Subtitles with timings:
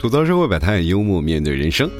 [0.00, 1.90] 吐槽社会百态，幽默面对人生。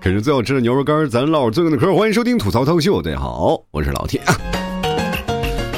[0.00, 1.94] 啃着最好吃的牛肉干，咱唠最硬的嗑。
[1.94, 4.34] 欢迎收听吐槽涛秀，大家好，我是老 T 啊。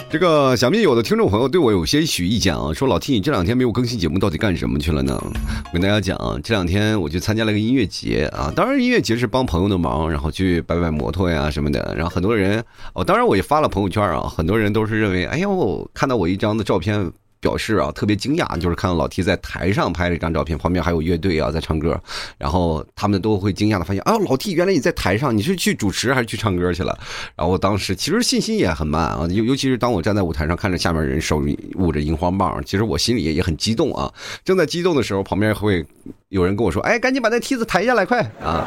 [0.09, 5.21] 这个想必有的听众朋友对我有些许意见啊，说老 T 你这两天没有更新节目，到底干什么去了呢？
[5.21, 12.63] 我跟大家讲啊，这两天我去参加了个音乐节啊，当然音乐节是帮朋友的忙，然后去摆摆摩托呀什么的，然后很多人，
[12.95, 17.11] 哦，当然我也发了朋友圈啊，很多人都是认为，哎呦，看到我一张的照片。
[17.41, 22.01] 表示啊，特别惊讶，就是看到老 T 在台上拍了一张照片，旁边还有乐队啊在唱歌，
[22.37, 26.99] 然后他们都会惊讶的发现，啊，老 T 原来你在台上，你是去主持还是去唱歌去了？
[27.35, 31.43] 然后当时其实信心也很慢啊，尤尤其是当我站在舞台上看着下面人手
[31.77, 34.13] 捂着荧光棒，其实我心里也也很激动啊。
[34.45, 35.85] 正在激动的时候，旁边会
[36.29, 38.67] 有人跟我说，哎，赶紧把那梯子抬下来，快啊！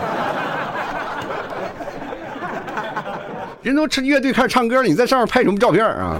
[3.61, 6.19] 人都乐队开始唱歌了，你在上面拍什么照片啊？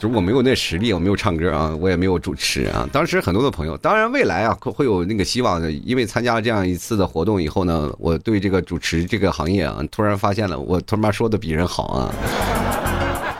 [0.00, 2.88] 就是我没有那实力，我没有唱歌啊，我也没有主持啊。
[2.90, 12.14] 当时很多的朋友，当然未来啊会有那个希望的，因为参加了这样一次的活动以后呢，我对这个主持这个行业啊，突然发现了我他妈说的比人好啊，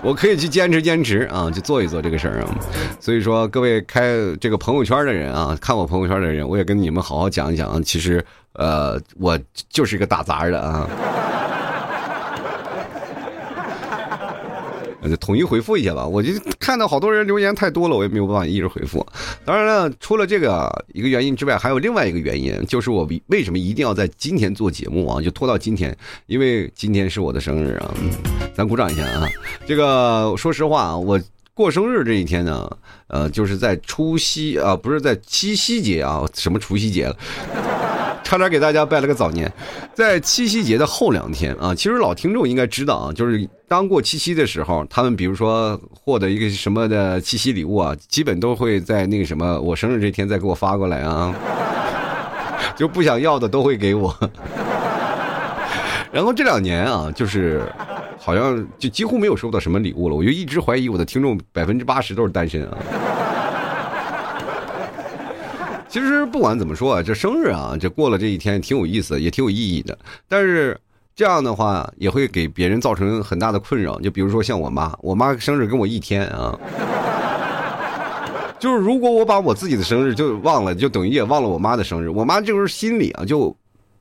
[0.02, 2.54] 我可以去坚持坚持啊，去做一做这个事儿啊。
[3.00, 7.80] 所以说，各位开这个朋友圈的人啊，看我朋友圈的人，我也跟你们好好讲一讲啊。
[7.82, 9.38] 其实，呃，我
[9.70, 10.86] 就是一个打杂的啊。
[15.08, 19.06] 就统一回复一下吧，我就看到好多人留言太多了，我也没有办法一直回复。
[19.44, 25.22] 当然了，除了这个一个原因之外，还有另外一个原因，就是我为什么一定要在今天做节目啊？
[25.22, 27.94] 就拖到今天，因为今天是我的生日啊！
[28.54, 29.26] 咱鼓掌一下啊！
[29.66, 31.18] 这个说实话啊，我
[31.54, 32.70] 过生日这一天呢，
[33.08, 37.16] 呃，就是在除夕啊，不是在七夕节啊，什么除夕节了。
[38.30, 39.52] 差点给大家拜了个早年，
[39.92, 51.34] 在七夕节的后两天啊，其实老听众应该知道啊，就是当过七夕的时候，他们比如说获得一个什么的七夕礼物啊，基本都会在那个什么我生日这天再给我发过来啊，
[52.78, 54.16] 就不想要的都会给我。
[56.12, 57.64] 然后这两年啊，就是
[58.16, 62.78] 好像就几乎没有收到什么礼物了，我就一直怀疑我的听众百分之八十都是单身啊。
[65.90, 69.98] 其实不管怎么说啊，这生日啊，这过了这一天挺有意思，也挺有意义的。
[70.28, 70.78] 但是
[71.16, 73.98] 这样的话也会给别人造成很大的困扰。
[73.98, 76.56] 就比如说像我妈，我妈生日跟我一天啊，
[78.60, 82.08] 就是如果我把我自己的生日就忘了，就等于也忘了我妈的生日。
[82.08, 83.54] 我妈就是心里啊就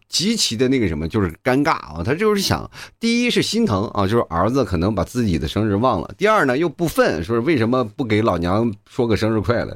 [0.08, 2.04] 极其的那个什么，就是尴尬啊。
[2.06, 9.76] 她就是想，第一是心疼啊，就是儿子可能把自己的生日忘了；第二呢又不忿，说为什么不给老娘说个生日快乐。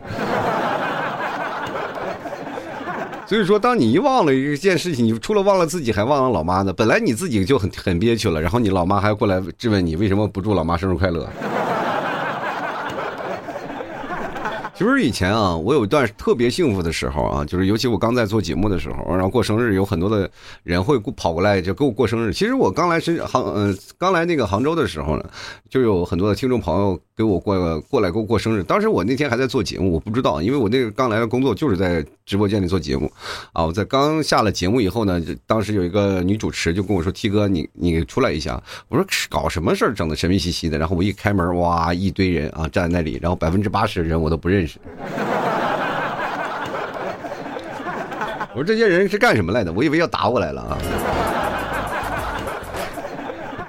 [3.26, 6.74] 所以说，当你一忘了一件事情，你除了忘了自己，还忘了老妈呢。
[6.74, 11.28] 本来你自己就很很憋屈了，然后你老妈还过来质问你为什么不祝老妈生日快乐。
[14.76, 20.28] 其实以前啊，我有一段特别幸福的时候啊，就是尤其我刚在做节目的时候，然后过生日，有很多的
[20.64, 22.34] 人会跑过来就给我过生日。
[22.34, 25.24] 其实我刚来深杭，嗯，刚来那个杭州的时候呢，
[25.70, 28.64] 就有很多的听众朋友给我过过来给我过生日。
[28.64, 33.12] 当时我那天还在做节目，我不知道，因为我那个刚来的工作就是在直播间里做节目
[33.52, 33.64] 啊。
[33.64, 38.60] 我在刚下了节目以后呢，当时有一个女主持就跟我说：“T 哥，你你出来一下。”
[38.90, 44.63] 我说：“搞什么事儿，整的神秘兮兮的。”然后我一开门，哇，一堆人啊站在那里，然后百分之八十的人我都不认。
[48.56, 49.74] 我说这些人是干什么来的？
[49.74, 50.78] 我以为要打我来了啊！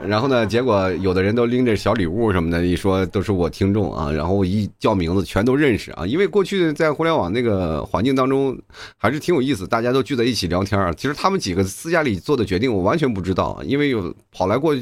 [0.06, 0.46] 然后呢？
[0.46, 4.10] 结果有的人都拎着小礼物什么的，一说都是我听众啊。
[4.12, 6.06] 然后我一叫名字，全都认识啊。
[6.06, 8.56] 因为过去在互联网那个环境当中，
[8.98, 10.92] 还是挺有意思，大家都聚在一起聊天啊。
[10.92, 14.76] 其实他们几个私下里做的决定，我完全不知道，因为有跑来过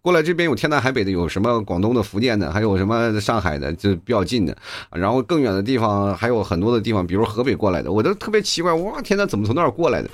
[0.00, 4.56] 过来这边有天南海北的，有什么广东的、福建的，还有什么上海的，就比较近的。
[4.90, 10.08] 然后更远的地方还有很多的地方，比如河北过来的，我都特别奇怪，哇，天呐，怎么从那儿过来的？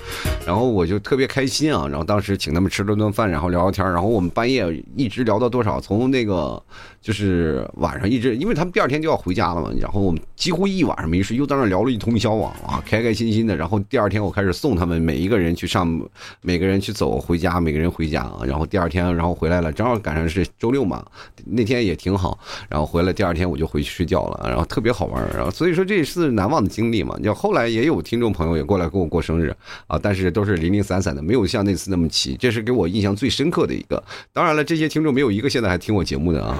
[0.45, 1.87] 然后我就特别开心啊。
[1.87, 4.29] 然后当时请他们吃了顿饭，然后聊聊天，然后我们。
[4.41, 5.79] 半夜一直聊到多少？
[5.79, 6.63] 从那个。
[7.01, 13.55] 就是晚上一直，因为他们第二天就要回家了嘛，然后我们几乎一晚上没睡，又在那聊了一通宵啊，啊，开开心心的。
[13.55, 15.99] 然后第二天我开始送他们每一个人去上，
[16.41, 18.41] 每个人去走回家，每个人回家啊。
[18.45, 21.03] 然后第二天，然后回来了，正好赶上是周六嘛，
[21.45, 22.37] 那天也挺好。
[22.69, 25.27] 然后回来第二天我就回去睡觉了，然后特别好玩。
[25.33, 27.17] 然后所以说这是难忘的经历嘛。
[27.23, 29.51] 就后来也有听众朋友也过来跟我过生日
[29.87, 32.35] 啊，但是都是零零散散的，没有像那次那么齐。
[32.35, 34.03] 这是给我印象最深刻的一个。
[34.31, 36.57] 当然了，这些听众没有一个现在还听我节目的啊。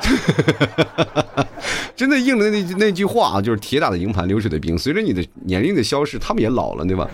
[1.96, 4.78] 真的应了那那句话啊，就是铁打的营盘流水的兵。
[4.78, 7.08] 随着你的年龄的消逝，他们也老了，对吧？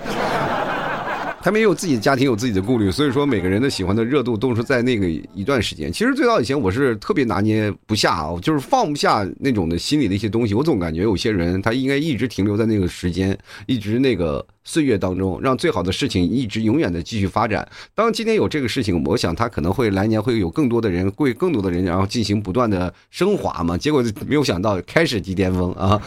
[1.45, 5.93] 他们也有自己的家庭，有自己的顾虑，所以说每个人的喜欢的热度都是在那个一段时间。
[5.93, 10.55] 其实最早以前我是特别拿捏不下啊，就是放不下那种的心里的一些东西。
[10.55, 13.37] 我总感觉有些人他应该一直停留在那个时间，
[13.67, 17.69] 一直那个岁月当中，让最好的事情一直永远的继续发展。
[17.95, 23.77] 当今天有这个事情，我想他可能会来年会有更多的人，会更多的人，然后进行不断的升华嘛。
[23.77, 26.01] 结果没有想到开始即巅峰啊，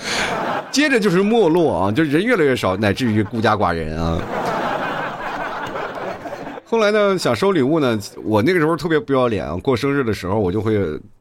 [0.72, 4.20] 接着就是没落啊，就人越来越少，乃至于孤家寡人啊。
[6.70, 9.56] 后来呢，想收礼物呢，我那个时候特别不要脸啊。
[9.56, 10.78] 过生日的时候，我就会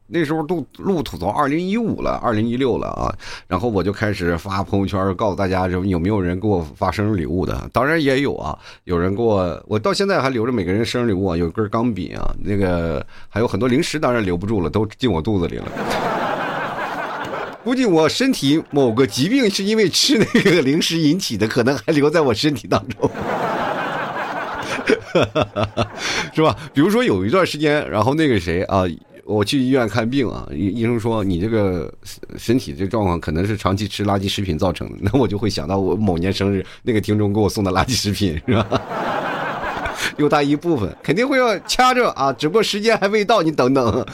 [0.07, 3.07] 那时候都录吐槽二零一五了，二零一六了啊。
[3.47, 7.69] 然后我就开始发朋友圈，告诉大家有有没有人给我发生日礼物的。
[7.71, 15.65] 当然也有啊，有人给我，我到现在还留着每个人生日礼物啊，有根钢笔啊，那个还有很多零食，当然留不住了，都进我肚子里了。
[17.63, 23.09] 估计我身体某个疾病是因为吃那个零食引起的，可能还留在我身体当中。
[26.33, 26.55] 是吧？
[26.73, 28.83] 比如说有一段时间，然后那个谁啊，
[29.25, 31.93] 我去医院看病啊，医医生说你这个
[32.37, 38.81] 身体这状况可能是长期吃垃圾食品造成的，那我就会想到我某年生日那个听众给我送的垃圾食品，是吧？
[40.17, 44.05] 有大一部分肯定会要掐着啊，只不过时间还未到，你等等。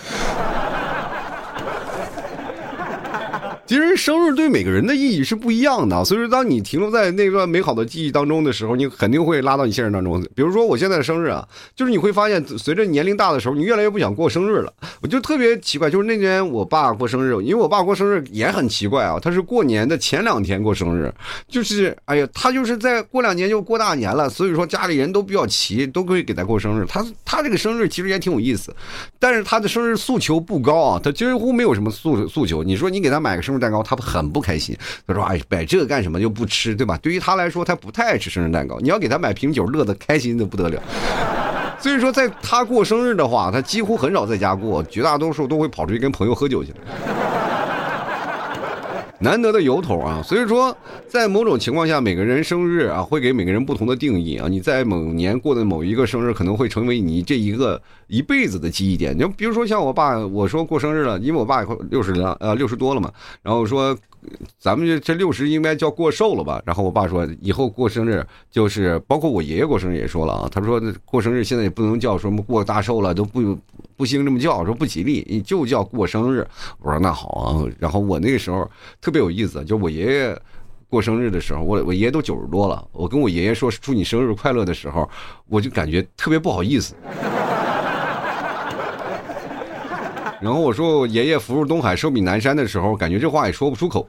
[3.73, 10.23] 其实生日对每个人的意义是不一样的，所以说当你停留在那段美好的记忆当中的时候，你肯定会拉到你现实当中。
[10.35, 11.43] 比如说我现在的生日啊，
[11.75, 14.71] 就是你会发现随着年龄大的时候，你越来越不想过生日了。
[15.03, 21.13] 我就特别奇怪，就是那年我爸过生日，因为我爸过生日也很奇怪啊，他是过年的前两天过生日，
[21.49, 26.85] 就是哎呀，他就是在过两年就过大年了，所以说家里人都比较齐，都可以给他过生日。
[26.87, 28.73] 他他这个生日其实也挺有意思，
[29.19, 32.63] 但是他的生日诉求不高啊，他几乎没有什么诉诉求。
[32.63, 34.73] 你说你给他买个生日蛋糕，他很不开心。
[35.05, 36.17] 他说：“哎，买这个干什么？
[36.21, 38.79] 又不吃，对吧？”对于他来说，他不太爱吃生日蛋糕。
[38.79, 40.81] 你要给他买瓶酒，乐得开心的不得了。
[41.83, 46.77] 所以说，在他过生日的话，他几乎很少在家过，绝大多数都会跑出去跟朋友喝酒去了。
[49.19, 50.21] 难得的由头啊！
[50.23, 50.73] 所以说，
[51.09, 54.47] 在某种情况下，每个人生日啊，会给每个人不同的定义啊。
[54.47, 59.17] 你在某年过的某一个生日，可能会成为你这一个一辈子的记忆点。
[59.19, 63.93] 就比如说像我爸，我说过生日了，因为我爸也快六十了，呃，六十多了嘛，然后说。
[64.57, 66.61] 咱们这这六十应该叫过寿了吧？
[66.65, 73.57] 然后我爸说，以后过生日就是包括我爷爷过生日也说了啊，他说过生日现在也不能叫什么过大寿了，都不
[73.95, 76.47] 不兴这么叫，说不吉利，你就叫过生日。
[76.79, 77.65] 我说那好啊。
[77.79, 78.69] 然后我那个时候
[79.01, 80.41] 特别有意思，就我爷爷
[80.89, 85.09] 过生日的时候，我我爷爷都九十多了，我跟我爷爷说祝你生日快乐的时候，
[85.47, 86.95] 我就感觉特别不好意思。
[90.43, 94.05] 然后我说爷爷福如东海寿比南山的时候，感觉这话也说不出口，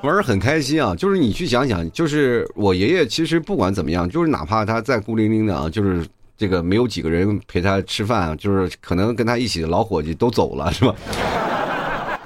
[0.00, 0.94] 玩儿很开心啊！
[0.94, 6.06] 就是你去想想，就是我爷爷其实不管怎么样，就是哪怕他再孤零零的啊，就是
[6.38, 10.94] 这个没有几个人陪他吃饭，就是可能跟他一起的老伙计都走了，是吧？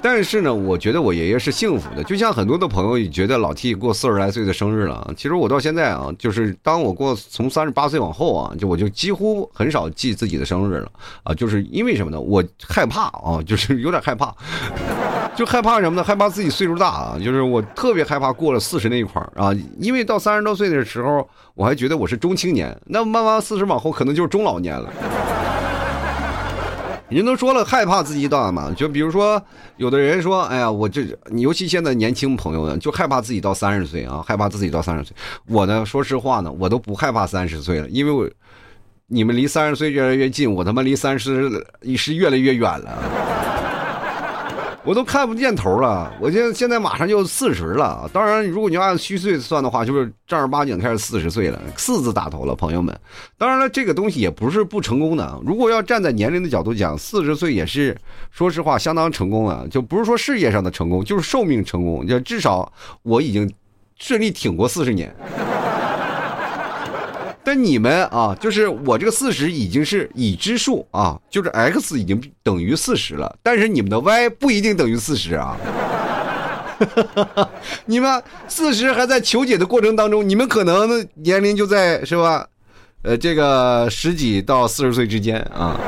[0.01, 5.13] 但是呢，我觉得我爷爷是幸福的，就像很多的朋友也觉得老 T 过四十来岁的生日了。
[5.17, 10.91] 其实我到现在啊，就是当我过从三十八岁往后啊，就我就几乎很少记自己的生日了
[11.23, 12.19] 啊，就是因为什么呢？
[12.19, 14.33] 我害怕啊， 就是有点害怕，
[15.35, 16.03] 就害怕什么呢？
[16.03, 24.89] 害怕自己岁数大啊，就是我特别害怕过了四十那一块儿啊，因为到三十多岁的时候，我还觉得我是中青年，那慢慢四十往后可能就是中老年了。
[27.17, 28.71] 人都说了，害怕自己到嘛？
[28.75, 29.41] 就比如说，
[29.77, 31.03] 有的人说：“哎呀，我这……
[31.35, 35.15] 尤其现在年轻朋友呢，就害怕自己到三十岁啊，害怕自己到三十岁。”
[35.47, 38.29] 我呢，说实话呢，我都不害怕三十岁了，因为我
[39.07, 41.49] 你们离三十岁越来越近，我他妈离三十
[41.97, 42.97] 是越来越远了。
[44.89, 48.09] 我都看不见头了，我现在现在马上就四十了。
[48.11, 52.99] 当然，如果你要按虚岁算的话，就是正儿八经开始四十岁了，四字打头了，朋友们。
[53.37, 55.39] 当然了，这个东西也不是不成功的。
[55.45, 57.95] 如果要站在年龄的角度讲，四十岁也是，
[58.31, 59.67] 说实话相当成功了。
[59.69, 62.07] 就不是说事业上的成功，就是寿命成功。
[62.07, 63.47] 就至少我已经
[63.99, 65.15] 顺利挺过四十年。
[67.43, 75.57] 但你们啊，就是我这个四十已经是已知数啊，就是 x 已经等于四十了，但是你们的 y 不一定等于四十啊。
[77.85, 82.47] 你们四十还在求解的过程当中，你们可能年龄就在是吧？
[83.01, 85.79] 呃，这个十几到四十岁之间啊。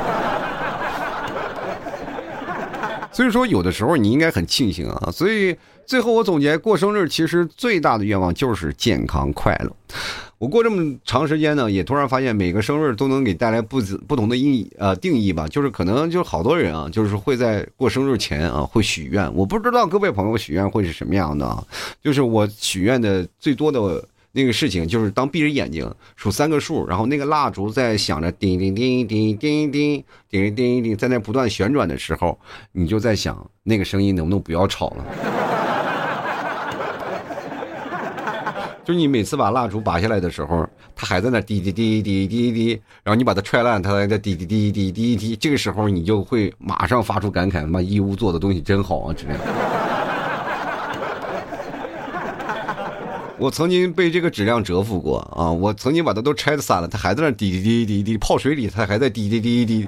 [3.11, 5.11] 所以说，有的时候你应该很庆幸啊。
[5.11, 5.55] 所以
[5.91, 9.75] 最后我总结，过生日其实最大的愿望就是健康快乐。
[10.37, 15.45] 我过这么长时间呢，也突然发现每个生日都能给带来不不同的意呃定义吧。
[15.49, 19.35] 就是可能就是好多人啊，就是会在过生日前啊会许愿。
[19.35, 21.61] 我不知道各位朋友许愿会是什么样的啊？
[22.01, 24.01] 就是我许愿的最多的。
[24.33, 32.39] 那个事情就是当闭着眼睛数三个数，然后那个蜡烛在响着叮叮叮叮叮叮叮叮叮，在那不断旋转的时候，
[32.71, 35.40] 你就在想那个声音能不能不要吵了？
[38.91, 49.39] 就你每次把蜡烛拔下来的时候，它还在那滴滴滴滴滴滴，然后你把它踹烂，它还在滴滴滴滴滴滴，这个时候你就会马上发出感慨：妈义乌做的东西真好啊之类的。
[53.37, 55.49] 我曾经被这个质量折服过啊！
[55.49, 59.87] 我曾经把它都拆散了，它还在那滴滴滴滴滴泡水里，它还在滴滴滴滴。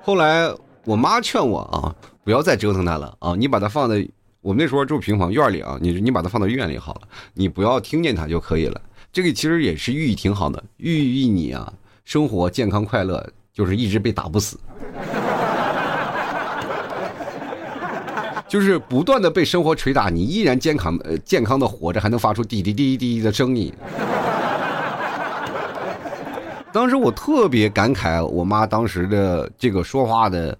[0.00, 0.48] 后来
[0.84, 1.90] 我妈劝我啊，
[2.22, 3.34] 不要再折腾它了啊！
[3.36, 4.06] 你把它放在
[4.44, 7.00] 我们那时候住平房院里啊，你你把它放到院里好了，
[7.32, 8.78] 你不要听见它就可以了。
[9.10, 11.72] 这个其实也是寓意挺好的，寓意你啊
[12.04, 14.60] 生活健康快乐，就是一直被打不死。
[18.46, 23.72] 就是不断的被生活捶打，你依然健康呃健康的活着，还能发出滴滴滴滴的声音。
[26.70, 30.54] 当时我特别感慨我妈当时的这个说话的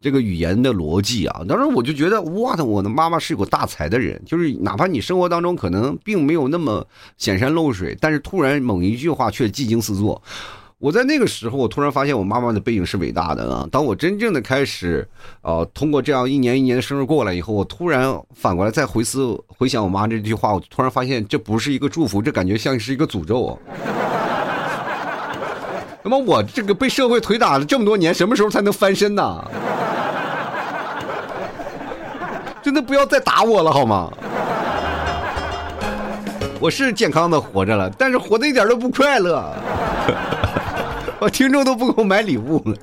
[0.00, 6.86] 这个语言的逻辑啊，当时我就觉得哇，我的妈妈是个大才的人，就是哪怕你生活当中可能并没有那么
[7.18, 10.20] 显山露水，但是突然某一句话却技惊四座。
[10.78, 13.68] 我在那个时候，我突然发现我妈妈的背影是伟大的啊！
[13.70, 15.06] 当我真正的开始，
[15.42, 23.58] 呃，通过这样一年一年的生日过来以后，我突然反过来再回思回想我妈这句话，我突然发现这不是一个祝福，这感觉像是一个诅咒。
[26.02, 29.44] 那么我这个被社会腿打了这么多年，什么时候才能翻身呢？
[32.62, 34.10] 真的不要再打我了好吗？
[36.58, 39.50] 我是健康的活着了，但是活的一点都不快乐。
[41.18, 42.76] 我听众都不给我买礼物了。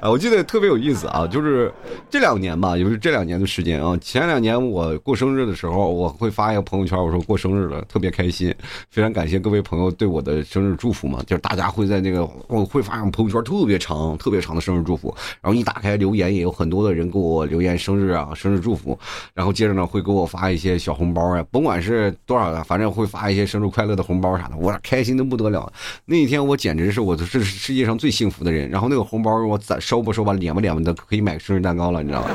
[0.00, 1.72] 啊我记得特别有意思啊，就是
[2.10, 3.96] 这两年吧，也就是这两年的时间啊。
[4.00, 8.54] 前两年我过生日的时候，我会发一个朋友圈，我说过生日了，特别开心，
[8.90, 11.22] 非常感谢各位朋友对我的生日祝福嘛。
[11.26, 18.98] 就是大家会在那个我会发上朋友圈特别长、特别长的生日祝福，然后一打开留言，也有很多的人给我留言生日啊、生日祝福，
[19.34, 25.72] 然后接着呢会给我发一些小红包啊，甭管是多少的，反正会发一些生日快乐的红包啥的，我开心的不得了。
[26.04, 28.68] 那一天我简直是我是世界上最幸福的人。
[28.70, 29.95] 然后那个红包我攒收。
[29.96, 32.28] 收不说吧，敛吧敛吧的，可以买个生日蛋糕了，你知道吗？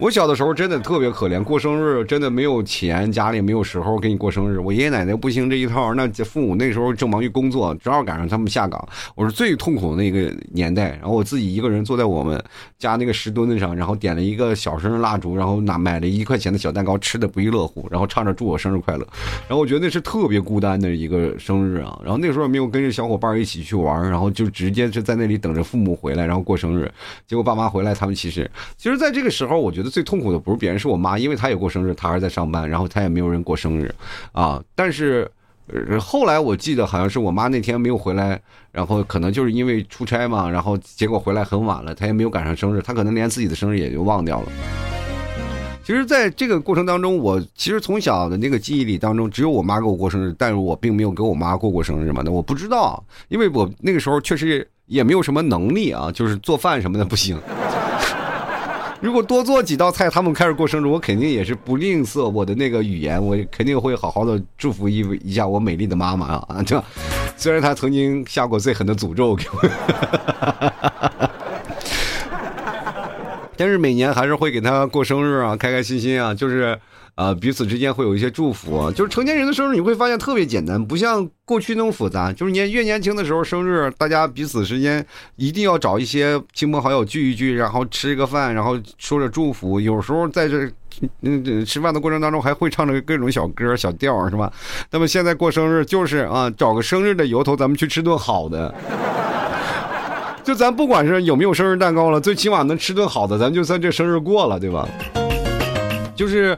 [0.00, 4.58] 我小的时候真的特别可怜，过生日真的没有钱，家里没有时候给你过生日。
[4.58, 8.82] 我爷爷奶奶不兴这一套，那父母那时候正忙于工作，正好赶上他们下岗，
[9.14, 10.92] 我是最痛苦的那个年代。
[10.92, 12.42] 然后我自己一个人坐在我们
[12.78, 19.06] 家那个石墩子上，然后点了一个小生日蜡烛，然后拿买了一块钱的小蛋糕，吃的不亦乐乎，然后唱着祝我生日快乐。
[19.48, 22.00] 然后我觉得那是特别孤单的一个生日啊。
[22.02, 26.90] 然后那时候没有跟着小伙伴一起去玩，然后就直接是在那里等着父母回来，然后过生日。
[27.26, 29.89] 结果爸妈回来，他们其实其实在这个时候，我觉得。
[29.90, 33.94] 最痛苦的不是别人，是我妈，因为她也过生日，她还在上班，然后她也没有人过生日，
[34.32, 34.62] 啊！
[34.74, 35.30] 但是
[36.00, 38.40] 后来我记得好像是我妈那天没有回来，
[38.72, 44.46] 然后可能就是因为出差嘛，然后结果回来很晚了，她也没有赶上生日，她可能连自己的生日也就忘掉了。
[45.82, 57.36] 其实，在这个过程当中，我其实从小的那个记忆里当中，只有我妈给我过生日，但是我并没有给我妈过过生日嘛，那我不知道，因为我那个时候确实也没有什么能力啊，就是做饭什么的不行。
[59.00, 66.62] 如果多做几道菜，他们开始过生日，我肯定也是不吝啬我的那个语言，我肯定会好好的祝福一一下我美丽的妈妈啊！
[66.64, 66.82] 这
[67.36, 69.62] 虽然她曾经下过最狠的诅咒给我，
[73.56, 76.78] 但是每年还是会给她过生日啊，开开心心啊，就是。
[77.20, 82.32] 啊，彼此之间会有一些祝福，就是成年人的生日，你会发现特别简单，不像过去那么复杂。
[82.32, 85.04] 就是年越年轻的时候生日，大家彼此之间
[85.36, 89.78] 一定要找一些亲朋好友聚一聚，然后吃一个饭，然后说着祝福。
[89.78, 90.66] 有时候在这
[91.20, 94.50] 嗯吃饭的过程当中，还会唱着各种小歌小调，是吧？
[94.90, 98.74] 那么现在过生日就是啊，找个生日的由头，咱们去吃顿好的。
[100.42, 104.88] 就咱不管是有没有生日蛋糕了，最起码能吃顿好的，咱就算这生日过了，对吧？
[106.16, 106.56] 就是。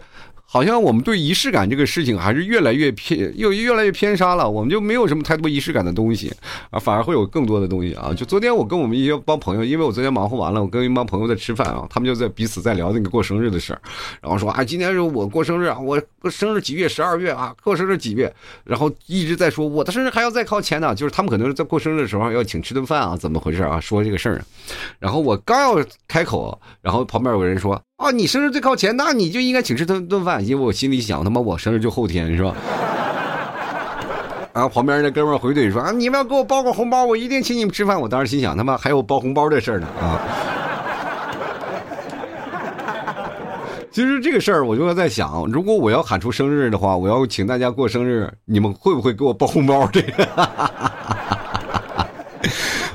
[0.52, 4.50] 好像我们对仪式感这个事情还是越来越偏，又越来越偏差了。
[4.50, 6.30] 我们就没有什么太多仪式感的东西
[6.68, 8.12] 啊，反而会有更多的东西啊。
[8.14, 13.80] 就昨天我跟我们一些帮朋友，因为我昨天忙活完了，我跟一帮朋友在吃饭啊，他们就在彼此在聊那个过生日的事儿，
[14.20, 16.86] 然后说啊，今天是我过生日啊，我过生日几月？
[16.86, 18.30] 十二月啊，过生日几月？
[18.64, 23.80] 然后一直在说我的生日还要再靠前呢，就是他们可能是在过生日的时候要请吃顿饭啊，怎么回事啊？
[23.80, 24.44] 说这个事儿，
[24.98, 27.80] 然后我刚要开口，然后旁边有个人说。
[28.02, 32.52] 啊，你生日最靠前，那你就应该请吃顿顿饭，因为我心里想，他妈我生日就后天，是吧？
[34.52, 40.18] 然后旁边那哥们回怼说：“啊，你们要给我包个红包，我一定请你们吃饭。”我当时心想，他妈还有包红包这事儿呢啊！
[43.92, 49.86] 其实这个事儿，我就在想，如果我要喊出生日的话，我要请大家过生日，你们会不会给我包红包？
[49.92, 50.28] 这个。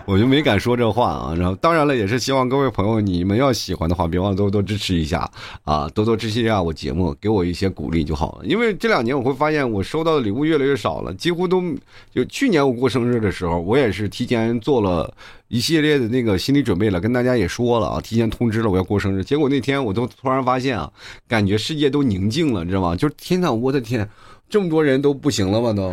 [0.07, 5.29] 我就没敢说这话啊，然后当然了，也是希望各位朋友，你们要喜欢的话，别忘了多多支持一下
[5.65, 8.45] 啊，多多支持一下我节目，给我一些鼓励就好了。
[8.45, 11.61] 因为这两年我会发现，我收到的礼物越来越少了，几乎都
[12.09, 15.13] 就去年我过生日的时候，我也是提前做了
[15.49, 19.21] 一系列的那个心理准备了，跟大家也说了啊，提前通知了我要过生日。
[19.25, 20.89] 结果那天我都突然发现啊，
[21.27, 22.95] 感觉世界都宁静了，你知道吗？
[22.95, 24.07] 就是天呐，我的天，
[24.49, 25.73] 这么多人都不行了吗？
[25.73, 25.91] 都。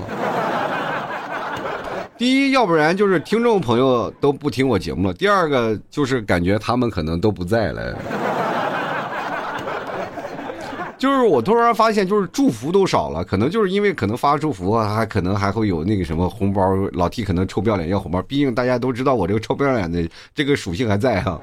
[2.17, 7.99] 第一，要不然就是听众朋友都不听我节目了；第二个就是感觉他们可能都不在了。
[10.97, 21.39] 就是我突然发现，就是祝福都少了，可能就是因为可能发祝福啊，还可能还会有那个什么红包，老 T 可能臭不要脸要红包，毕竟大家都知道我这个臭不要脸的这个属性还在哈。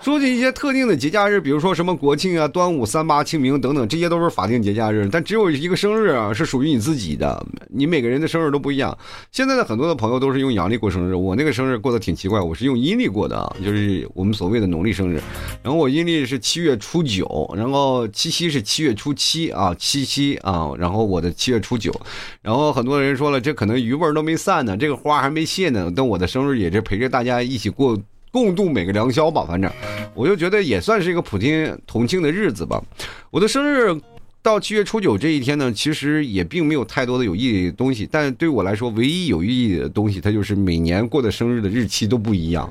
[0.00, 5.08] 说起一些特定的节假日，比如说什么国庆啊、端午、三八、清明等等，这些都是法定节假日。
[5.10, 7.44] 但只有一个生日啊，是属于你自己的。
[7.68, 8.96] 你每个人的生日都不一样。
[9.32, 15.20] 现在的很多的朋友都是用阳历过生日，我那个生日过得挺奇怪，我是用阴历过的啊，就是我们所谓的农历生日。
[15.62, 21.92] 然后我阴历是七月初九，然后七夕是七月初七啊，七夕啊，然后我的七月初九。
[22.40, 25.92] 然后很多人说了，这可能余味都没散呢，这个花还没谢呢。
[25.94, 27.98] 但我的生日也是陪着大家一起过。
[28.30, 29.70] 共度每个良宵吧，反正
[30.14, 32.82] 我就觉得也算是一个普天同庆的日子吧。
[33.30, 33.98] 我的生日
[34.42, 42.70] 到七月初九这一天呢，其实也并没有太多的有意义的东西，但对我来说，唯一有意义的东西，它就是每年过的生日的日期都不一样。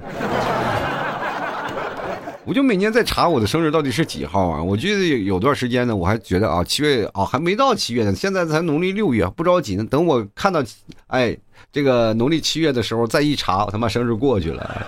[2.45, 4.63] 我就每年在查我的生日到底是几号啊？
[4.63, 9.85] 我记得有段时间呢，我还觉得啊，七月啊还没到七月呢，现在才农历六月，不着急呢。
[9.89, 10.63] 等我看到
[11.07, 11.37] 哎
[11.73, 14.87] 这个农历七月的时候，再一查，我他妈生日过去了。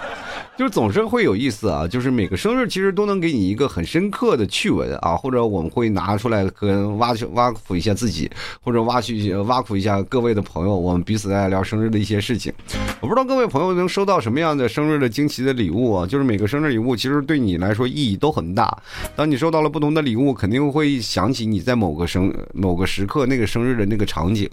[0.60, 8.30] 就是总是会有意思啊，就是每个生日其实都能给你一个很深刻的趣闻啊，或者我们会拿出来跟挖去挖苦一下自己，
[8.62, 12.52] 或者挖去挖苦一下各位的朋友，我们彼此在聊生日的一些事情。
[13.00, 16.06] 我不知道各位朋友能收到什么样的生日的惊奇的礼物啊？
[16.06, 18.78] 就是每个生日礼物其实对你来说意义都很大。
[19.16, 24.50] 当你收到了不同的礼物，肯定会想起你在某个生某个时刻那个生日的那个场景。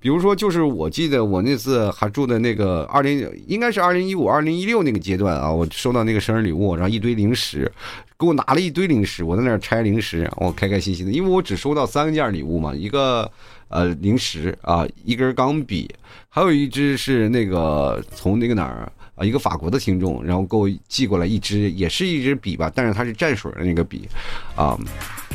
[0.00, 5.41] 比如说，就是我记得我那次还住的那个二零，应该是二零一五、二零一六那个阶段。
[5.42, 7.70] 啊我收到那个生日礼物，然后一堆零食，
[8.16, 13.28] 给我拿了一堆零食，我在那儿拆零食，我开开心心的，因为我只收到三件礼物嘛，一个
[13.68, 15.92] 呃零食啊，一根钢笔，
[16.28, 24.08] 还有一支是那个从那个哪儿啊，一个法国的听众，然后给我寄过来一支，也是一支笔吧，但是它是蘸水的那个笔
[24.54, 24.78] 啊，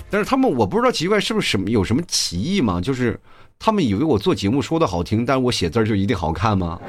[0.09, 2.79] 但是他们我不知道奇怪是不是什么有什么歧义吗？
[2.79, 3.19] 就是
[3.59, 6.79] 他们以为我做节目说的好听，但是我写字就一定好看吗？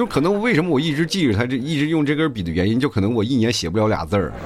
[0.00, 4.32] 就可能为什么我一直记着他这一直用这根笔的原因，就可能我一年写不了俩字儿。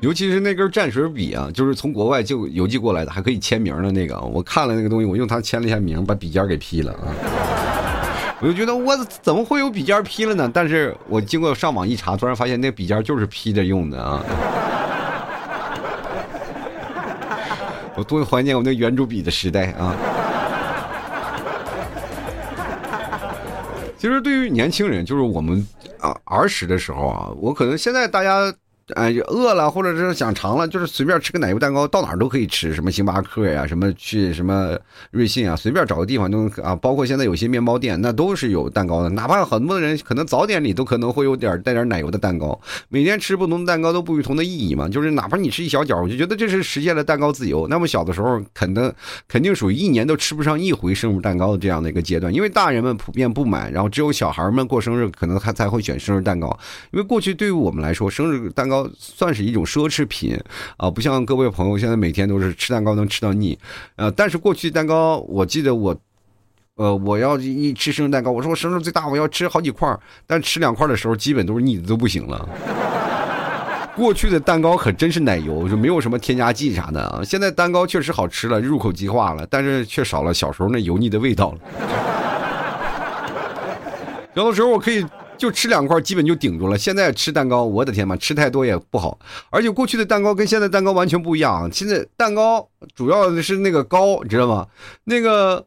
[0.00, 4.20] 尤其是那根蘸水笔啊，就是从国外就邮寄过来的，还可以签名的那个。
[4.20, 7.06] 我看了那个东西，我用它签了一下名，把笔尖给劈了啊！
[8.42, 10.50] 我就觉得我怎么会有笔尖劈了呢？
[10.52, 14.24] 但是我经过上网一查，突然发现那笔尖就是劈着用的啊！
[17.94, 19.94] 我多怀念我那圆珠笔的时代啊！
[23.98, 25.66] 其实，对于年轻人，就是我们
[25.98, 28.54] 啊儿时的时候啊，我可能现在大家。
[28.94, 32.72] 哎，饿了或者是想尝了，就是随便吃个奶油蛋糕，到哪儿都可以吃。
[32.72, 34.78] 什么星巴克呀，什么去什么
[35.10, 36.74] 瑞幸啊，随便找个地方都能啊。
[36.74, 39.10] 包括现在有些面包店，那都是有蛋糕的。
[39.10, 42.58] 哪怕很多人可能早点里都可能会有点带点奶油的蛋糕。
[42.88, 44.88] 每天吃不同的蛋糕都不同的意义嘛。
[44.88, 47.68] 就是哪怕你吃一小角，我就觉得这是实现了蛋糕自由。
[47.68, 48.90] 那么小的时候，肯定
[49.28, 56.58] 肯定属于一年都吃不上一回生日蛋糕的这样的一个阶段，因为大人们普遍不买，然后只有小孩们过生日可能还才会选生日蛋糕。
[56.90, 58.77] 因为过去对于我们来说，生日蛋糕。
[58.98, 60.38] 算是一种奢侈品
[60.76, 63.58] 啊，不像各位朋友现在每天都是吃蛋糕能吃到腻，
[63.96, 65.96] 呃，但是过去蛋糕，我记得我
[66.76, 72.48] 呃，我要一吃生日蛋糕，我说我生日最大，我要吃好几块但吃两块的时候，基本都是腻的都不行了。
[73.96, 77.20] 过去的蛋糕可真是奶油，就没有什么添加剂啥的啊。
[77.24, 81.58] 现在蛋糕确实好吃了，入口即化了，但是却少了小时候那油腻的味道了。
[84.34, 85.04] 有的时候我可以
[85.38, 86.76] 就吃两块，基本就顶住了。
[86.76, 89.18] 现在吃蛋糕，我的天嘛，吃太多也不好。
[89.50, 91.70] 而且过去的蛋糕跟现在蛋糕完全不一样。
[91.72, 94.66] 现在蛋糕主要的是那个糕，你知道吗？
[95.04, 95.64] 那个。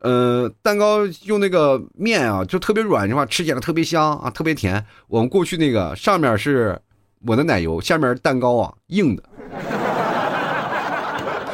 [0.00, 3.24] 呃，蛋糕用那个面啊，就特别软，是吧？
[3.24, 4.84] 吃起来特别香啊，特别甜。
[5.08, 6.78] 我们过去那个上面是
[7.26, 9.22] 我的奶油，下面蛋糕啊硬的，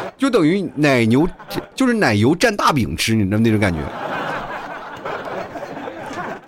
[0.18, 1.26] 就等于奶牛
[1.74, 3.78] 就是奶油蘸大饼吃，你知道那种感觉。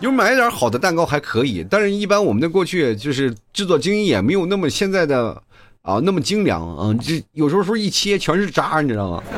[0.01, 5.43] 就买点好的蛋糕还可以，但是一般我们的过去就是制作工艺也没有那么现在的
[5.83, 9.23] 啊那么精良啊，这有时候说一切全是渣，你知道吗？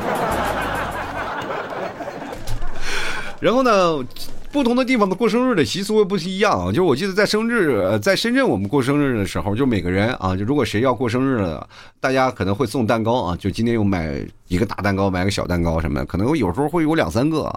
[3.38, 4.04] 然后呢，
[4.50, 6.68] 不同的地方的过生日的习俗不一样啊。
[6.68, 11.68] 就是我记得在生日，在深圳我们过生日的时候，就每个人啊，就如果谁要过生日了，
[12.00, 13.36] 大家可能会送蛋糕啊。
[13.36, 17.52] 就今天又买一个大蛋糕，买个小蛋糕什么的，可能有时候会有两三个。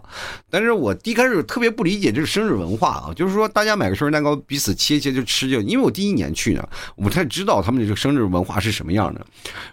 [0.50, 5.62] 但是我一开始特别不理解这个生日文化啊，就是说大家买个生日蛋糕，彼此切切就吃就。
[5.62, 9.26] 因为我第一年去呢，我不太知道他们的这个生日文化是什么样的。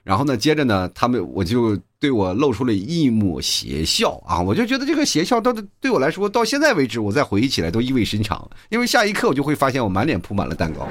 [0.05, 1.79] 然后呢，接着呢，他们我就。
[1.99, 4.39] 对我露出了一抹邪笑啊！
[4.39, 5.51] 我就觉得这个邪笑，到
[5.81, 8.47] 对我来说，到现在为止，我再回忆起来都意味深长。
[8.69, 10.87] 因为下一刻我就会发现，我满脸铺满了蛋糕。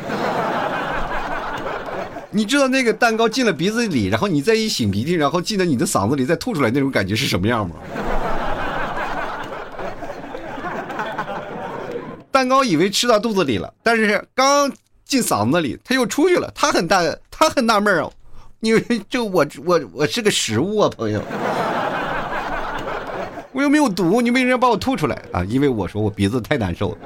[2.36, 7.76] 你知道那个蛋糕进了鼻子里，然后你再一擤鼻涕，然后进到你的嗓子里，再吐出来那种感觉是什么样吗？
[12.30, 14.70] 蛋糕以为吃到肚子里了，但是刚
[15.06, 16.52] 进嗓子里，它又出去了。
[16.54, 18.12] 他很大，他很纳闷啊。
[18.60, 21.22] 因为 就我我我是个食物啊，朋友，
[23.54, 25.42] 我又没有毒，你为什么要把我吐出来啊？
[25.46, 26.98] 因为我说我鼻子太难受了。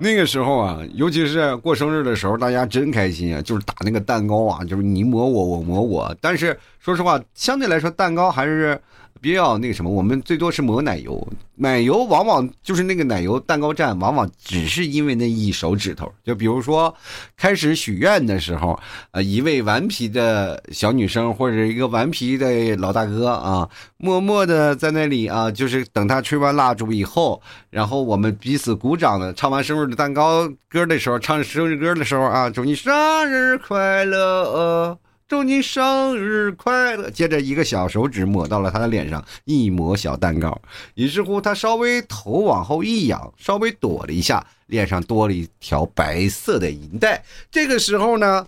[0.00, 6.16] 那个时候啊，尤其是过生日的时候，大家真开心啊，就是打那个蛋糕啊，就是你抹我，我抹我。
[6.20, 8.80] 但是说实话，相对来说，蛋糕还是。
[9.20, 16.10] 比较那个什么，我们最多是抹奶油，奶油往往就是那个奶油蛋糕站，往往只是因为那一手指头。
[16.24, 16.94] 就比如说，
[17.36, 18.78] 开始许愿的时候，
[19.10, 32.92] 呃，一位顽皮的小女生或者一个顽皮的老大哥啊，默默的在那里啊，就是等他吹完蜡烛以后，然后我们彼此鼓掌的，唱完生日的蛋糕歌的时候，唱生日歌的时候啊，祝你生
[33.30, 34.98] 日快乐。
[35.30, 37.08] 祝你生日快乐！
[37.08, 40.60] 接着一个小手指抹到了他的脸上，一抹小蛋糕。
[40.96, 47.22] 于是乎，他稍微头往后一仰，稍微躲了一下，脸上多了一条白色的银带。
[47.48, 48.44] 这个时候呢，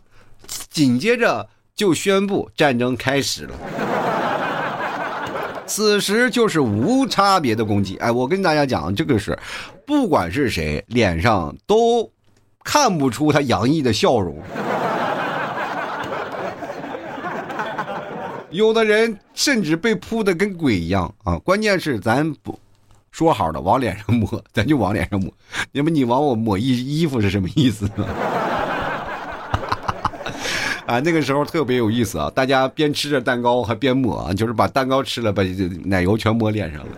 [0.70, 3.54] 紧接着就宣布战争开始了。
[5.64, 7.96] 此时就是无差别的攻击。
[7.98, 9.38] 哎，我跟大家讲，这个是
[9.86, 12.10] 不管是谁脸上都
[12.64, 14.36] 看不出他洋溢的笑容。
[18.52, 21.38] 有的人甚至被扑的跟鬼一样啊！
[21.38, 22.58] 关键是咱不
[23.10, 25.32] 说好的往脸上抹，咱就往脸上抹。
[25.72, 28.06] 要不你往我抹衣衣服是什么意思呢？
[30.86, 32.30] 啊，那个时候特别有意思啊！
[32.34, 35.42] 大家边吃着蛋糕还边抹，就是把蛋糕吃了，把
[35.84, 36.88] 奶油全抹脸上了。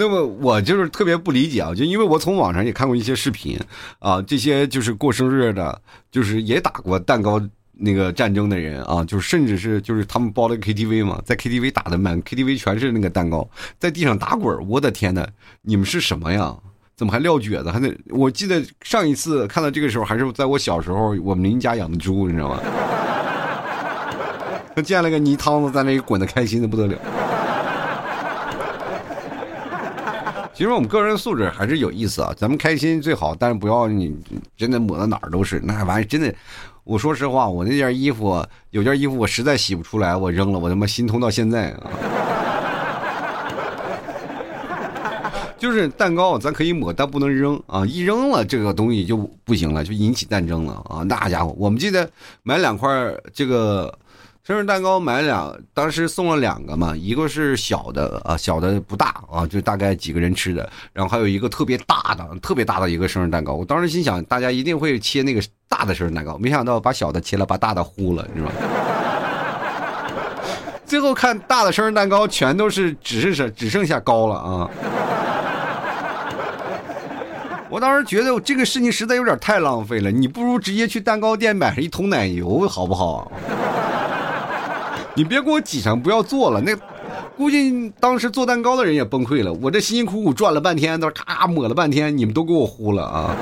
[0.00, 3.60] 那么我就是特别不理解啊，就因为我从网上也看过一些视频
[3.98, 5.78] 啊，这些就是过生日的，
[6.10, 7.38] 就是也打过蛋糕
[7.72, 13.46] 那个战争的人啊，就是甚至是就是他们包了 KTV 嘛，在 KTV 打的满 KTV 全是那个蛋糕，
[13.78, 15.26] 在地上打滚我的天呐，
[15.60, 16.56] 你们是什么呀？
[16.96, 17.70] 怎么还撂蹶子？
[17.70, 22.60] 还得我记得上一次看到这个时候，还是在我小时候，我们邻家养的猪，你知道吗？
[24.74, 26.96] 他 见了个泥汤子在那里滚的开心的不得了。
[30.60, 34.14] 其实我们个人素质还是有意思啊，咱们开心最好，但是不要你
[34.58, 36.04] 真的抹到哪儿都是那玩意。
[36.04, 36.34] 真的，
[36.84, 41.90] 我说实话，我那件衣服有件衣服我实在洗不出来，我扔了，我他妈心痛到现在啊。
[45.56, 47.86] 就是蛋糕，咱可以抹，但不能扔啊！
[47.86, 51.02] 一扔了这个东西就不行了，就引起战争了啊！
[51.08, 52.06] 那家伙，我们记得
[52.42, 52.90] 买两块
[53.32, 53.98] 这个。
[54.50, 63.52] 生日蛋糕买两，当时送了两个嘛，一个是小的啊，小的不大啊，就大概几个人吃的，然后还有一个特别大的，特别大的一个生日蛋糕。
[63.52, 68.56] 我当时心想，大家一定会切那个大的生日蛋糕，没想到把小的切了，把大的糊了，你知道吧？
[70.84, 74.68] 最后看大的生日蛋糕全都是只剩下只剩下高了啊！
[77.68, 83.30] 我当时觉得这个事情实在有点太浪费了，你不如直接去蛋糕店买上一桶奶油，好不好？
[85.14, 86.60] 你别给我挤上，不要做了。
[86.60, 86.74] 那
[87.36, 89.52] 估计当时做蛋糕的人也崩溃了。
[89.54, 93.36] 我这辛辛苦苦转了半天，都咔抹了半天，你们都给我糊了啊！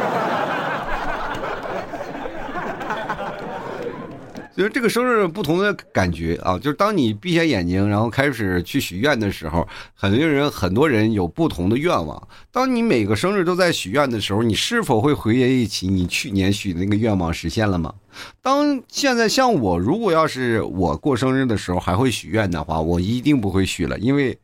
[4.58, 12.20] 就是这个生日不同的感觉啊，就是当你闭下眼睛，然后开始去许愿的时候，很多人很多人有不同的愿望。
[12.50, 17.94] 当你每个生日都在许愿的时候，你是否会回忆起你去年许的那个愿望实现了吗？
[18.42, 24.36] 当现在像我，如果要是我过生日的时候还会许愿的话，我一定不会许了，因为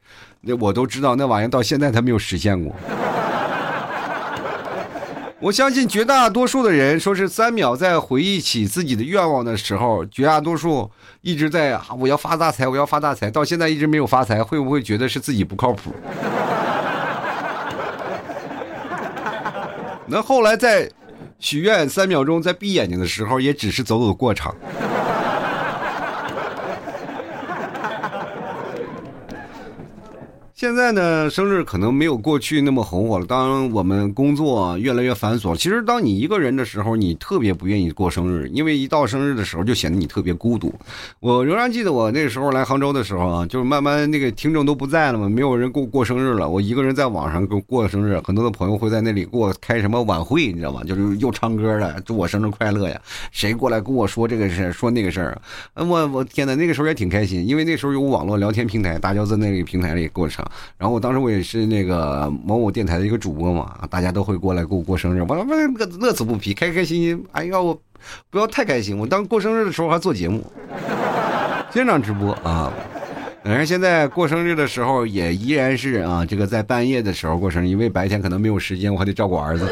[0.42, 2.72] 那我都知道那玩意到现在它没有实现过。
[5.44, 15.94] 我相信绝大多数的人说是三秒在回忆起自己的愿望的时候，绝大多数一直在啊，我要发大财，我要发大财，到现在一直没有发财，会不会觉得是自己不靠谱？
[20.08, 20.90] 那后来在
[21.38, 24.56] 许愿三秒钟，在闭眼睛的时候，也只是走走过场。
[30.54, 33.26] 现在呢，生日可能没有过去那么红火了。
[33.26, 40.72] 当我们工作越来越繁琐，其实当你一个人的时候，你特别不愿意过生日，因为一到生日的时候就显得你特别孤独。
[41.18, 50.84] 我仍然记得我那时候来杭州的时候啊，就是慢慢那个听众都不在了嘛，没有人过过生日了，我一个人在网上过过生日，很多的朋友会在那里给我开什么晚会，你知道吗？
[50.84, 53.00] 就是又唱歌的，祝我生日快乐呀，
[53.32, 55.42] 谁过来跟我说这个事说那个事儿，
[55.74, 60.43] 我我天哪，那个时候也挺开心，因为那时候有网络聊天平台，大家在那个平台里给我唱。
[60.78, 67.24] 然后我当时我也是那个某某电台的一个主播嘛，大家都会过来给我过生日，我我乐乐此不疲，开开心心。
[67.32, 67.78] 哎呀，我
[68.30, 70.44] 不要太开心，我当过生日的时候还做节目，
[71.70, 72.72] 经常直播啊。
[73.42, 79.66] 反正现在过生日的时候也依然是啊，这个在半夜的时候过生日，因为白天可能没有时间，我还得照顾儿子。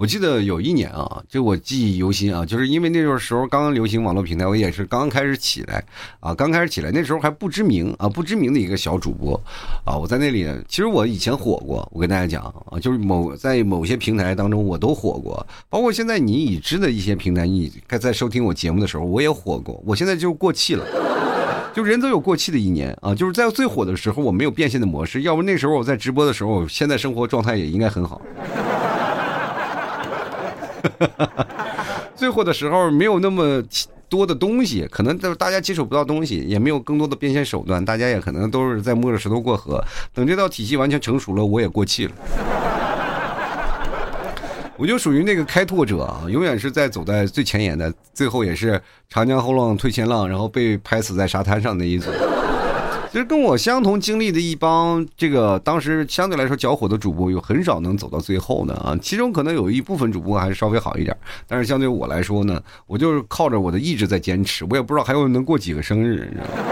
[0.00, 5.84] 我记得有一年啊，就我记忆犹新啊，就是因为那个时候刚刚流行网络平台，我也是刚刚开始起来
[6.20, 9.38] 啊，刚开始起来，那时候还不知名啊，不知名的一个小主播
[9.84, 20.86] 啊，我在那里，其实我以前火过，我跟大家讲啊，就是某在某些平台当中我都火过，包括现在你已知的一些平台，你该在收听我节目的时候，我也火过，我现在就过气了，
[21.74, 28.22] 就人都有过气的一年啊，就是在最火的时候我没有变现的模式，要不那时候我在直播的时候，现在生活状态也应该很好。
[32.16, 33.62] 最后的时候没有那么
[34.08, 39.82] 多的东西，可能就是大家接触不到东西，也没有更多的变现手段，大家也可能都是在摸着石头过河。
[40.12, 42.12] 等这套体系完全成熟了，我也过气了。
[44.76, 52.10] 我就属于那个开拓者啊，永远是在走在最前沿的，最后也是长江后浪推前浪，然后被拍死在沙滩上那一组。
[53.12, 58.96] 其实跟我相同经历的一帮这个当时相对来说较火的主播，有很少能走到最后的啊。
[59.02, 61.16] 其中可能有一部分主播还是稍微好一点，
[61.48, 64.64] 但是相对我来说呢，我就是靠着我的意志在坚持。
[64.70, 66.62] 我也不知道还有能过几个生日，你知道吗？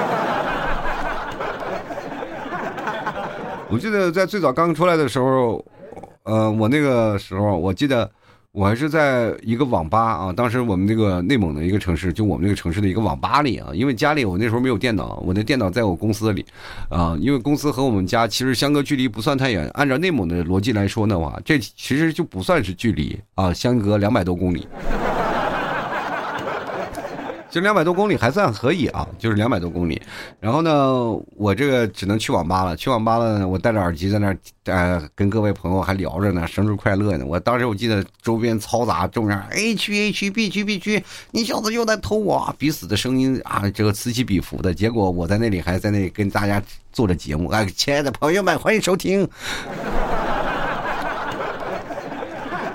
[3.68, 5.64] 我记得在最早刚出来的时候，
[6.22, 8.09] 呃，我那个时候我记得。
[8.59, 16.44] 我还是在一个网吧啊，当时我们那个内蒙的一个城市，就我们那个城市的一个网吧里啊，因为家里我那时候没有电脑，我的电脑在我公司里，
[16.90, 24.66] 啊，因为公司和我们家其实相隔距离不算太远，按照内蒙的逻辑来说的话，这其实就不算是距离啊，相隔两百多公里。
[27.50, 30.00] 就两百多公里还算可以啊，就是两百多公里。
[30.38, 30.70] 然后呢，
[31.37, 32.76] 我这个只能去网吧了。
[32.76, 37.24] 去网吧了，我戴着耳机在那儿，呃，跟各位朋友还聊着呢，生日快乐呢。
[37.26, 44.74] 我当时我记得周边嘈杂，众人 A 区 A 区 B 区 B 区，你小子又在偷我，彼此的声音啊，这个此起彼伏的。
[44.74, 47.48] 结果我在那里还在那里跟大家做着节目。
[47.48, 49.26] 哎，亲爱的朋友们，欢迎收听。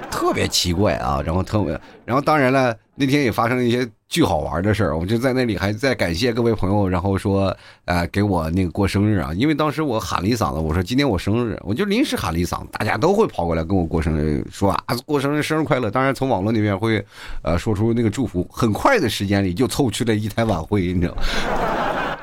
[0.09, 15.89] 特别奇怪啊，然后特别，然后当然了，那天也发生了一些巨好玩的事儿，我就在那里还在感谢各位朋友，然后说，呃，给我那个过生日啊，因为当时我喊了一嗓子，我说今天我生日，我就临时喊了一嗓子，大家都会跑过来跟我过生日，说啊过生日，生日快乐。
[15.89, 17.03] 当然从网络那边会，
[17.41, 21.17] 呃，说出那个祝福，很快的时间里就凑出了一台晚会，你知道。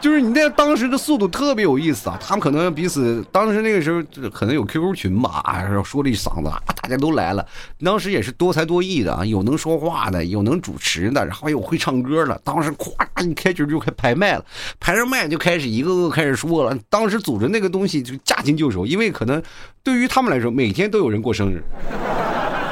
[0.00, 2.18] 就是你那当时的速度特别有意思啊！
[2.18, 5.42] 他们可能彼此当时那个时候可能有 QQ 群吧，
[5.84, 6.50] 说了一嗓子，
[6.82, 7.46] 大家都来了。
[7.84, 12.40] 当时也是多才多艺的啊，有能说话的，有能主持的，然后有会唱歌的。
[12.42, 14.44] 当时咵一开局就开排麦了，
[14.80, 16.74] 排上麦就开始一个个开始说了。
[16.88, 19.42] 当时组织那个东西就驾轻就熟，因为可能
[19.82, 21.62] 对于他们来说，每天都有人过生日，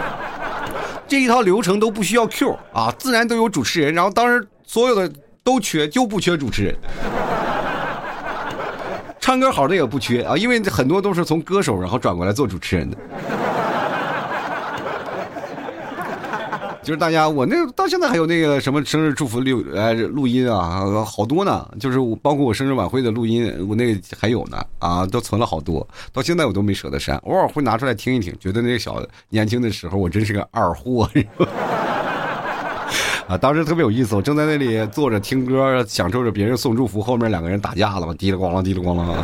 [1.06, 3.92] 这一套流程都不需要 Q 啊，自然都有主持人。
[3.92, 5.12] 然后当时所有的。
[5.44, 6.76] 都缺就不缺主持人，
[9.28, 12.96] 唱歌好的也不缺啊，因为很多都是从歌手然后转过来做主持人的。
[16.82, 21.68] 就是大家，我那到现在还有那个什么生日祝福录呃录音啊，好多呢。
[21.78, 31.06] 就是包括我生日晚会的录音，我那个还有呢啊，都存了好多，到现在我都没舍得删，偶尔会拿出来听一听，觉得那个小年轻的时候我真是个二货。
[33.28, 39.14] 啊，当时特别有意思，我正在那里坐着听歌，享受着别人送祝福，后面两个人打架了嘛，滴里咣啷，滴里咣啷。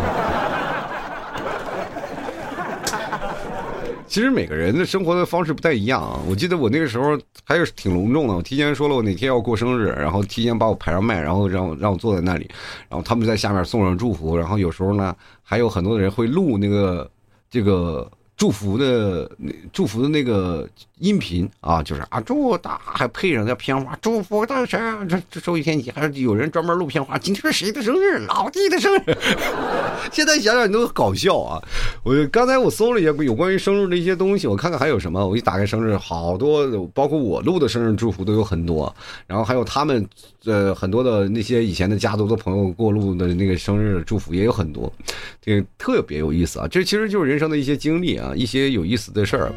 [4.07, 6.21] 其实每个人的生活的方式不太一样啊。
[6.29, 12.47] 我记得我那个时候还是挺隆重的，我提前说了我哪天要过生日，然后提前把我排上麦，然后让让我坐在那里，
[12.91, 17.11] 然后他们在下面送上祝福，然后有时候呢还有很多的人会录那个
[17.51, 18.07] 这个。
[18.37, 20.69] 祝福的那祝福的那个
[20.99, 27.17] 音频啊，就是啊，祝大还配上那片花，祝福大神，这这周一天起还是有人专门录片花。
[27.17, 28.19] 今天是谁的生日？
[28.27, 29.17] 老弟的生日。
[30.13, 31.63] 现在想想都搞笑啊！
[32.03, 35.27] 我刚才我搜了一下有关于生日的一些东西，我看看还有什么。
[35.27, 38.95] 我一打开生日，好多，包括我录的生日祝福都有很多，
[39.27, 40.07] 然后还有他们
[40.45, 44.93] 呃很多的那些以前的家族的朋友过路的那个生日祝福也有很多，
[45.41, 46.69] 这个特别有意思啊！
[46.69, 48.24] 这其实就是人生的一些经历啊。
[48.25, 49.53] 啊，一些有意思的事儿。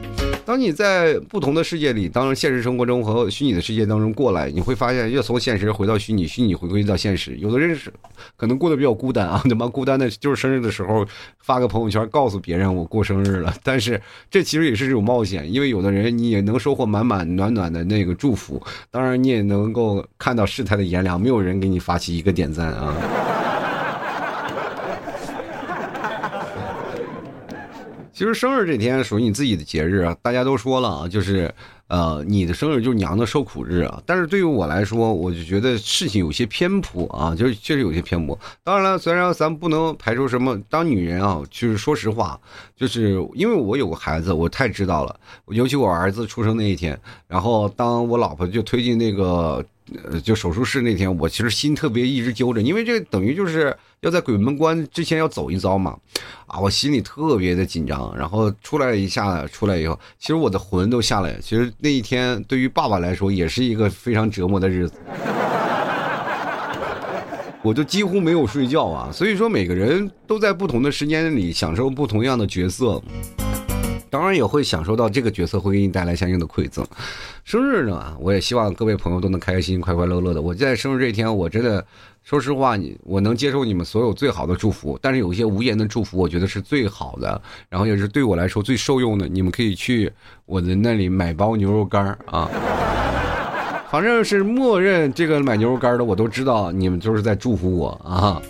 [0.46, 7.38] 当你在不同的世界里，当现实生活中和虚拟的世界当中过来，你会发现，越从现实回到虚拟，虚拟回归到现实。
[7.38, 7.92] 有的人是
[8.36, 11.06] 可能过得比较孤单啊， 他妈孤单的，就是生日的时候
[11.40, 13.54] 发个朋友圈，告诉别人我过生日了。
[13.64, 23.47] 但是这其实也是一种冒险，因为有的人你也能收获满满暖暖的那个祝福，当然你也能够看到世态的炎凉，没有人给你发起一个点赞啊。
[28.18, 31.54] 其实生日这天属于你自己的节日啊，大家都说了啊，就是，
[31.86, 34.02] 呃，你的生日就是娘的受苦日啊。
[34.08, 38.36] 但是对于我来说，我就觉得事情有些偏颇啊，就是确实有些偏颇。
[38.64, 42.40] 当然了，虽然咱不能排除什么，当女人啊，就是说实话，
[42.76, 45.16] 就是因为我有个孩子，我太知道了。
[45.50, 49.64] 尤其我儿子出生那一天，然后当我老婆就推进那个。
[50.04, 55.98] 呃，就手术室那天，我其实心特别一直揪着，因为这等于就是要在鬼门关之前要走一遭嘛，
[56.46, 58.14] 啊，我心里特别的紧张。
[58.18, 61.40] 然后出来一下，出来以后，其实我的魂都下来了。
[61.40, 64.96] 其实那一天对于爸爸来说也是一个非常折磨的日子，
[67.64, 69.10] 我就几乎没有睡觉啊。
[69.12, 73.02] 所以说，每个人都在不同的时间里享受不同样的角色。
[74.10, 76.86] 当然也会享受到这个角色会给你带来相应的馈赠。
[77.44, 80.42] 生日呢，我也希望各位朋友都能开开心心、快快乐乐的。
[80.42, 81.86] 我在生日这一天，我真的
[82.24, 89.28] 说实话，你我能接受你们所有最好的祝福，但是有一些无言的祝福，我觉得是最好的，然后也是对我来说最受用的。
[89.28, 90.12] 你们可以去
[90.46, 92.50] 我的那里买包牛肉干啊，
[93.90, 98.42] 反正是默认这个买牛肉干的，我都知道你们就是在祝福我啊。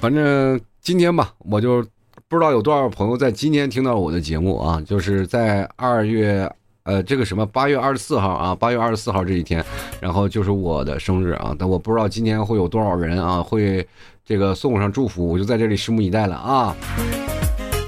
[0.00, 1.84] 反正今天吧，我就。
[2.28, 4.82] 不知道有多少朋友在今天听到我的节目啊？
[4.84, 6.50] 就是在二月，
[6.82, 9.64] 呃，这个什么八月二十四号啊，八月二十四号这一天，
[10.00, 11.54] 然后就是我的生日啊。
[11.56, 13.86] 但我不知道今天会有多少人啊，会
[14.24, 16.74] 这个送上祝福，我就在这里拭目以待了啊。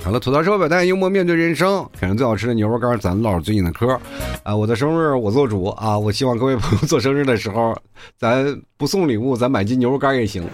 [0.05, 3.99] 好了，吐槽社会百态，幽默面对人生，啃上最好吃的牛肉干，咱唠最近的嗑
[4.45, 4.55] 啊。
[4.55, 7.77] 我的生日我做主啊，我希望各位朋友做生日的时候，
[8.17, 10.45] 咱不送礼物，咱买斤牛肉干也行。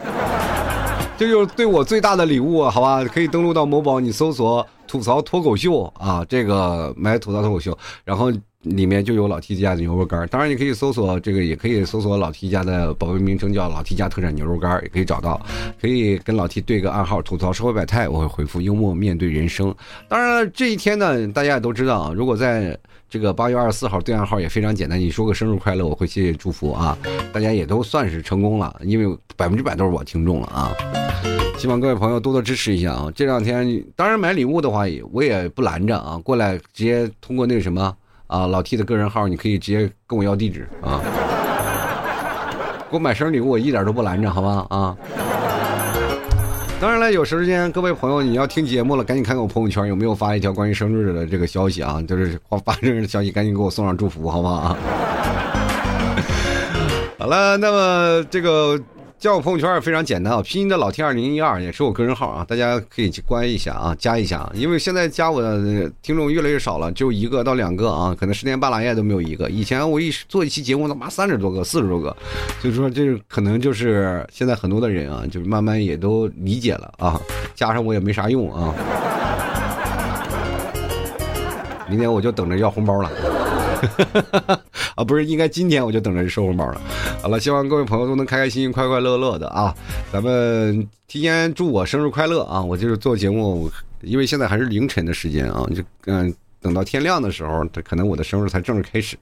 [1.24, 3.02] 这就是对我最大的礼物，好吧？
[3.04, 10.28] 可以登录到某宝，你搜索“吐槽脱口秀”啊，这个买吐槽脱口秀，然后里面就有老 T 家的牛肉干。
[10.28, 15.40] 当然，你可以搜索这个，也可以搜索老 T 家的宝贝名称叫“老 T 家特产牛肉干”，也可以找到。
[15.80, 19.74] 可以跟老 T 对个暗号，吐槽社会百态，我会回复幽默面对人生。
[20.06, 22.78] 当然，这一天呢，大家也都知道啊，如果在。
[23.14, 26.98] 这个八月二十四号对暗号也非常简单，你说个生日快乐，我会谢谢祝福啊，
[27.32, 30.74] 大家也都算是成功了，因为百分之百都是我听众了啊。
[31.56, 33.06] 希望各位朋友多多支持一下啊！
[33.14, 37.96] 这两天当然买礼物的话，我也不拦着啊，过来直接通过那个什么
[38.26, 41.00] 啊老 T 的个人号，你可以直接跟我要地址啊，
[42.90, 44.96] 给我买生日礼物，我一点都不拦着，好吧啊。
[46.80, 54.76] 当然了，有时间，各位朋友，你要听节目了，赶紧看看我朋友圈有没有发一条关于生日的这个消息啊，就是发生日的消息，赶紧给我送上祝福，好不好？
[57.18, 58.78] 好了，那么这个。
[59.24, 69.48] 加我朋友圈也非常简单啊，拼音的老 T 二零一二也是我个人号啊，大家可以去关一下啊，加一下，因为现在加我的听众越来越少了，就一个到两个啊，可能十天半拉夜都没有一个。
[69.48, 72.14] 以前我一做一期节目，他妈三十多个、四十多个，
[72.60, 77.18] 所以说这可能就是现在很多的人啊，就是慢慢也都理解了啊，
[77.54, 78.74] 加上我也没啥用啊，
[81.88, 83.10] 明天我就等着要红包了。
[84.96, 86.80] 啊，不是，应该今天我就等着收红包了。
[87.22, 89.74] 好了，希望各位朋友都能开开心心、快快乐乐的啊！
[90.12, 92.62] 咱们提前祝我生日快乐啊！
[92.62, 93.70] 我就是做节目，
[94.02, 99.16] 因为现在还是凌晨的时间啊，就嗯，等到天亮的时候，这可能我的生日才正式开始。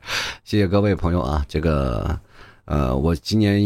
[0.45, 2.19] 谢谢各位朋友啊，这个，
[2.67, 3.61] 呃，我今年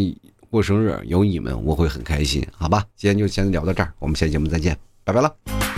[0.51, 2.85] 过生日有你们，我会很开心，好吧？
[2.97, 5.76] 今天就先聊到这儿，我们下期节目再见，拜拜了。